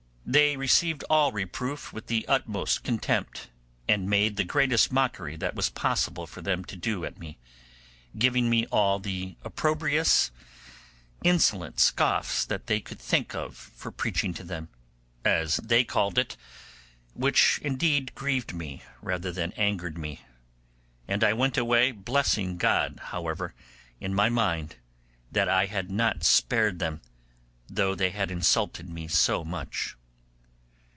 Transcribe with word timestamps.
They 0.23 0.55
received 0.55 1.03
all 1.09 1.33
reproof 1.33 1.91
with 1.91 2.05
the 2.07 2.25
utmost 2.25 2.85
contempt, 2.85 3.49
and 3.85 4.09
made 4.09 4.37
the 4.37 4.45
greatest 4.45 4.89
mockery 4.89 5.35
that 5.35 5.55
was 5.55 5.69
possible 5.69 6.25
for 6.25 6.41
them 6.41 6.63
to 6.65 6.77
do 6.77 7.03
at 7.03 7.19
me, 7.19 7.37
giving 8.17 8.49
me 8.49 8.65
all 8.67 8.97
the 8.97 9.35
opprobrious, 9.43 10.31
insolent 11.21 11.81
scoffs 11.81 12.45
that 12.45 12.67
they 12.67 12.79
could 12.79 12.99
think 12.99 13.35
of 13.35 13.57
for 13.57 13.91
preaching 13.91 14.33
to 14.35 14.43
them, 14.45 14.69
as 15.25 15.57
they 15.57 15.83
called 15.83 16.17
it, 16.17 16.37
which 17.13 17.59
indeed 17.61 18.15
grieved 18.15 18.53
me, 18.53 18.83
rather 19.01 19.33
than 19.33 19.51
angered 19.57 19.97
me; 19.97 20.21
and 21.09 21.25
I 21.25 21.33
went 21.33 21.57
away, 21.57 21.91
blessing 21.91 22.55
God, 22.55 23.01
however, 23.07 23.53
in 23.99 24.13
my 24.13 24.29
mind 24.29 24.77
that 25.29 25.49
I 25.49 25.65
had 25.65 25.91
not 25.91 26.23
spared 26.23 26.79
them, 26.79 27.01
though 27.67 27.95
they 27.95 28.11
had 28.11 28.31
insulted 28.31 28.87
me 28.87 29.09
so 29.09 29.43
much. 29.43 29.97